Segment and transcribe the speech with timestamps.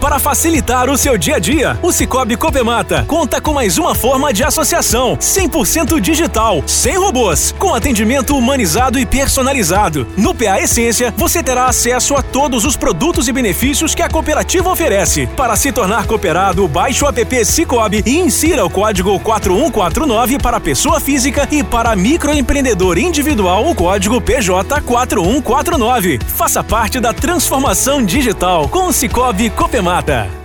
[0.00, 4.32] Para facilitar o seu dia a dia, o Cicobi Copemata conta com mais uma forma
[4.32, 10.06] de associação 100% digital, sem robôs, com atendimento humanizado e personalizado.
[10.16, 14.70] No PA Essência, você terá acesso a todos os produtos e benefícios que a cooperativa
[14.70, 15.26] oferece.
[15.36, 20.98] Para se tornar cooperado, baixe o app Cicobi e insira o código 4149 para pessoa
[20.98, 26.20] física e para microempreendedor individual o código PJ 4149.
[26.26, 30.39] Faça parte da transformação digital com o Cicobi Copemata mata.